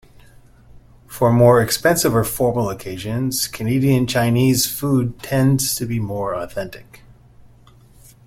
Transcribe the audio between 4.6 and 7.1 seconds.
food tends to be more authentic.